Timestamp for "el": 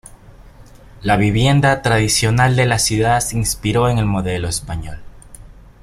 3.99-4.07